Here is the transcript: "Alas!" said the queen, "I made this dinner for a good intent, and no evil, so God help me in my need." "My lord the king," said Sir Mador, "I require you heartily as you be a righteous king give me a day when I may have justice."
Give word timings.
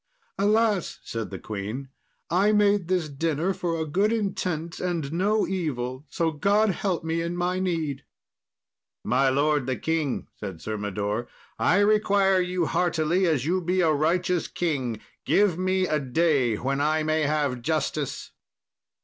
"Alas!" 0.39 0.97
said 1.03 1.29
the 1.29 1.37
queen, 1.37 1.89
"I 2.31 2.51
made 2.53 2.87
this 2.87 3.07
dinner 3.07 3.53
for 3.53 3.79
a 3.79 3.85
good 3.85 4.11
intent, 4.11 4.79
and 4.79 5.13
no 5.13 5.45
evil, 5.45 6.07
so 6.09 6.31
God 6.31 6.69
help 6.71 7.03
me 7.03 7.21
in 7.21 7.37
my 7.37 7.59
need." 7.59 8.03
"My 9.03 9.29
lord 9.29 9.67
the 9.67 9.75
king," 9.75 10.27
said 10.39 10.59
Sir 10.59 10.75
Mador, 10.75 11.27
"I 11.59 11.81
require 11.81 12.41
you 12.41 12.65
heartily 12.65 13.27
as 13.27 13.45
you 13.45 13.61
be 13.61 13.81
a 13.81 13.91
righteous 13.93 14.47
king 14.47 14.99
give 15.23 15.59
me 15.59 15.85
a 15.85 15.99
day 15.99 16.55
when 16.55 16.81
I 16.81 17.03
may 17.03 17.21
have 17.27 17.61
justice." 17.61 18.31